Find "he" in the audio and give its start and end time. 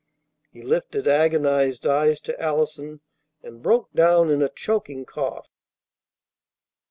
0.49-0.63